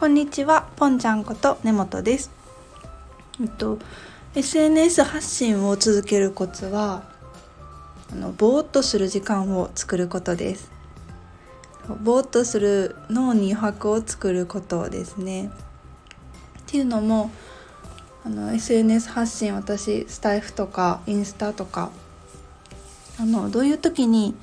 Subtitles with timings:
[0.00, 2.30] こんにちは、ぽんちゃんこと根本です。
[3.38, 3.78] えっと
[4.34, 7.02] SNS 発信を続けるコツは
[8.10, 10.72] あのぼーっとする時間を作ることです。
[12.02, 15.48] ぼーっとする脳に余白を作ることですね。
[15.48, 17.30] っていうのも
[18.24, 21.90] あの SNS 発信私スタイフとかインスタとか
[23.18, 24.34] あのどういう時に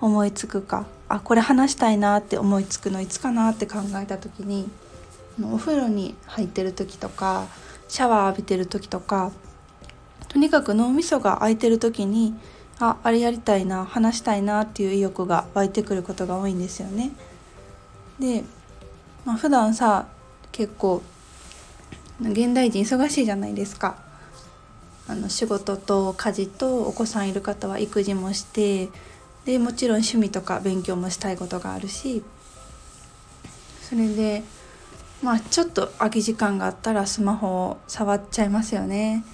[0.00, 4.70] 思いつくかあこれ話したいなって思いつくのいつかなって考えた時に
[5.42, 7.46] お風呂に入ってる時とか
[7.88, 9.32] シャワー浴びてる時とか
[10.28, 12.34] とにかく脳みそが空いてる時に
[12.78, 17.10] ああれやりたいな話したいなっていう意欲が湧いてくることが多いんですよね。
[18.18, 18.44] で、
[19.24, 20.06] まあ、普段さ
[20.52, 21.02] 結構
[22.20, 23.96] 現代人忙しいじゃないですか。
[25.08, 28.88] あの仕事と家事とお子さんいる方は育児もして
[29.44, 32.22] でもちろん趣味とか勉強もしたいことがあるし
[33.82, 34.44] それで
[35.22, 39.24] まあちょっと空き時間があったらスマホを触っちゃいますよね。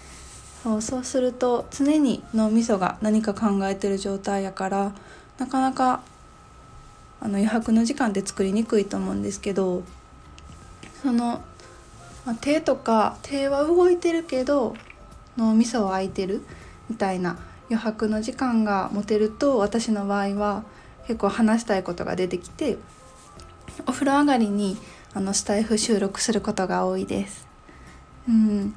[0.62, 4.92] そうそうすると常に脳みそが何か考えてる状態やから
[5.38, 6.00] なかなか
[7.20, 9.84] あの余白の時間って作りにくいと思うんですけど
[11.02, 11.40] その、
[12.24, 14.74] まあ、手とか手は動いてるけど
[15.36, 16.42] 脳みそは空いてる
[16.90, 20.64] みたいな余白の時間が持てると私の場合は
[21.06, 22.76] 結構話したいことが出てきて
[23.86, 24.76] お風呂上がりに
[25.16, 27.48] あのスタイフ収録することが多いです。
[28.28, 28.74] うん、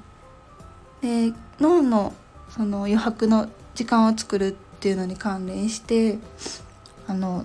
[1.01, 2.13] で脳の
[2.49, 6.17] その余白の時間を作るっていうのに関連して
[7.07, 7.43] あの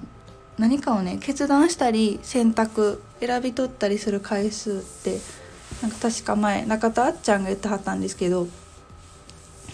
[0.58, 5.18] 何かをね決断したり選択選び取ったりする回数って
[5.82, 8.46] なんか確か前中田あっちゃんが言ってはったんですけど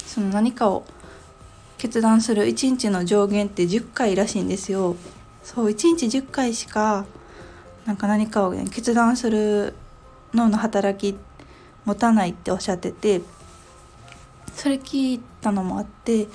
[0.07, 0.87] その何かを
[1.77, 4.97] 決断する1日の上限って10回らしいんですよ。
[5.45, 7.05] そう1日10回しか
[7.91, 9.75] なんか何かを、ね、決断する
[10.33, 11.19] 脳の働き
[11.85, 13.21] 持たないっておっしゃってて
[14.55, 16.29] それ聞いたのもあって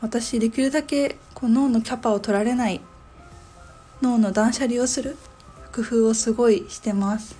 [0.00, 2.80] 私できるだけこう脳のキャパを取られない
[4.02, 5.16] 脳の断捨離をする
[5.72, 7.36] 工夫をすごいしてます。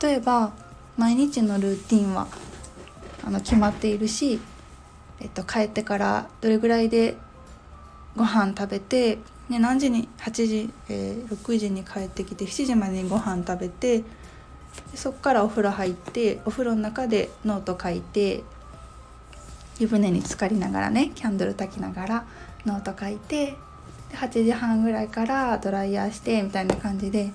[0.00, 0.52] 例えば
[0.96, 2.28] 毎日のルーティンは
[3.24, 4.38] あの決まっているし
[5.18, 7.16] えっと、帰ってからどれぐらいで
[8.14, 9.18] ご飯食べて、
[9.48, 14.02] ね、何時に8時、えー、6時に帰ってきて7時までにご飯食べて
[14.94, 18.42] そこからお風呂入ってお風呂の中でノート書いて
[19.78, 22.26] 湯船に浸かりながらねキャンドル焚きながら
[22.64, 23.56] ノート書いて
[24.10, 27.32] で8時半ぐらいからドライヤーしてみたいな感じで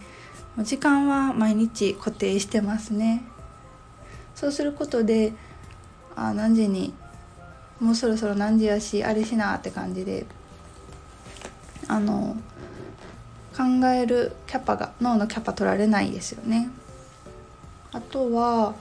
[0.59, 3.23] 時間は毎日固定してますね。
[4.35, 5.33] そうすることで
[6.16, 6.93] あ何時に
[7.79, 10.25] もうそろそろ何時やしあれしなって感じで
[11.91, 12.38] あの
[13.56, 16.69] 考えるキャパが脳のキャパ取られないですよね。
[17.91, 18.75] あとは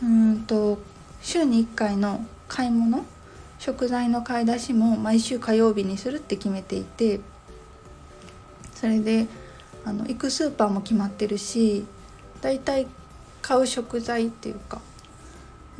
[0.00, 0.78] うんと
[1.20, 3.04] 週に1回の買い物
[3.58, 7.18] 食材の買い出しも毎週火曜日にするって決めていて
[8.72, 9.26] それで
[9.84, 11.84] あの行くスーパーも決まってるし
[12.40, 12.86] だいたい
[13.42, 14.80] 買う食材っていうか、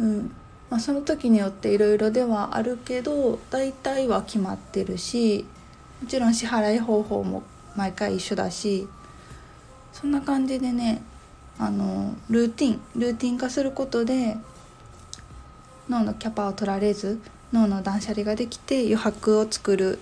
[0.00, 0.32] うん、
[0.70, 5.46] まあ、その時によっていろいろではあるけど大体は決まってるし
[6.00, 7.42] もちろん支払い方法も
[7.76, 8.88] 毎回一緒だし
[9.92, 11.02] そんな感じでね
[11.58, 14.36] あのルーティンルーティン化することで
[15.88, 17.20] 脳のキャパを取られず
[17.52, 19.98] 脳の断捨離ができて余白を作る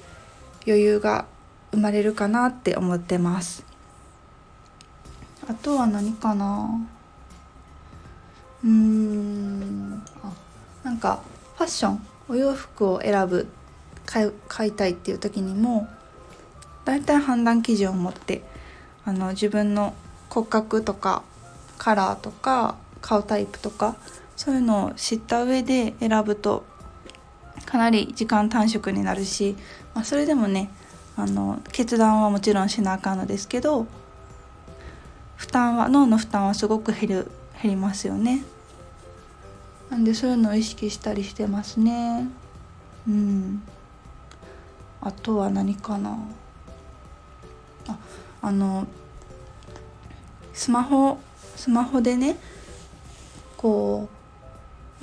[0.67, 1.27] 余裕が
[1.71, 3.65] 生まれるかなって思ってます。
[5.49, 6.69] あとは何かな？
[8.65, 10.33] うーんあ
[10.83, 11.21] なんか
[11.57, 13.47] ファッションお洋服を選ぶ
[14.07, 15.89] 買いたいっていう時にも
[16.85, 18.43] 大体判断基準を持って
[19.05, 19.95] あの自分の
[20.31, 21.23] 骨格とか
[21.79, 23.97] カラーとか顔タイプとか
[24.37, 26.65] そういうのを知った上で選ぶと
[27.65, 29.57] かなり時間短縮になるし、
[29.95, 30.71] まあ、それでもね
[31.17, 33.87] あの決断はもちろんしなあかんのですけど
[35.37, 37.31] 負担は脳の負担はすごく減る
[37.61, 38.45] 減りますよね。
[39.91, 42.29] なんでそういうのを意識したりしてますね
[43.07, 43.63] うん
[45.07, 46.19] あとは何かな？
[47.87, 47.97] あ
[48.43, 48.89] あの
[50.53, 51.21] スマホ
[51.55, 52.37] スマホでね
[53.57, 54.09] こ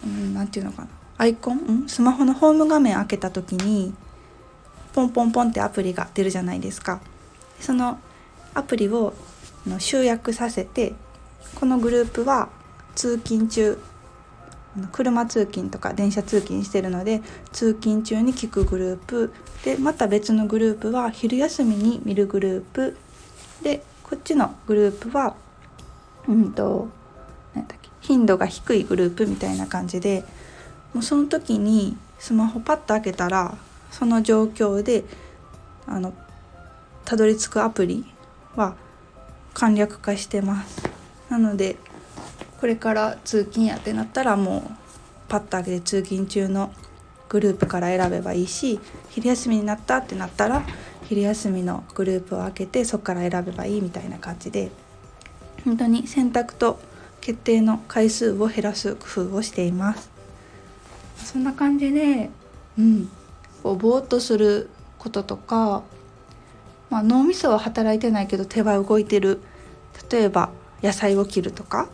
[0.04, 0.90] う、うん、なんていうのかな？
[1.18, 3.94] アイコン、うん、スマホのホーム画面開けた時に
[4.94, 7.00] ポンポンポンってアプリが出るじゃないですか。
[7.62, 7.98] その
[8.54, 9.14] アプリを
[9.80, 10.96] 集約させて
[11.56, 12.50] このグループは
[12.94, 13.80] 通勤中
[14.92, 17.22] 車通勤とか電車通勤してるので
[17.52, 19.34] 通勤中に聞くグループ。
[19.64, 22.98] でまた別のグループは昼休みに見るグループ。
[23.62, 25.36] でこっちのグループは
[26.28, 26.90] うんと
[27.54, 30.24] 何だっけ頻度が低いグループみたいな感じで
[30.94, 33.56] もうその時にスマホパッと開けたら
[33.92, 35.04] その状況で
[35.86, 36.14] あの
[37.06, 38.06] たどり着くアプリ
[38.56, 38.76] は
[39.54, 40.82] 簡略化してます。
[41.30, 41.78] なので
[42.64, 44.72] これから通勤やってなったらもう
[45.28, 46.72] パッと開けて通勤中の
[47.28, 48.80] グループから選べばいいし
[49.10, 50.64] 昼休みになったってなったら
[51.10, 54.72] 昼休みのグループを開けてそこから選べばいいみたいな感じで
[55.66, 56.80] 本当に選択と
[57.20, 60.10] 決定の回数を減らす工夫をしています。
[61.18, 62.30] そんな感じで
[62.80, 63.10] うん。
[63.62, 64.70] こうぼーっとする
[65.00, 65.84] こととか、
[66.90, 69.42] まあ、脳みそは働いてないけど手は動いてる。
[70.10, 70.50] 例えば
[70.82, 71.90] 野菜を切るとか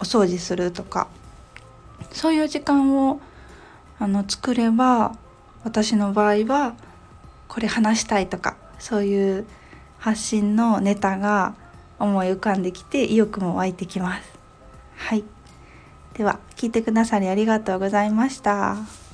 [0.00, 1.08] お掃除するとか
[2.12, 3.20] そういう時間を
[3.98, 5.16] あの作れば
[5.64, 6.74] 私の場合は
[7.48, 9.46] これ話したいとかそういう
[9.98, 11.54] 発信のネタが
[11.98, 14.38] 思い浮かんできて意欲も湧いてきます。
[14.96, 15.24] はい。
[16.14, 19.07] では聞いてくださりありがとうございました。